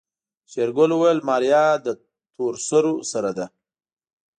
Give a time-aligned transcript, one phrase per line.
[0.51, 1.93] شېرګل وويل ماريا له
[2.35, 3.45] تورسرو سره ده.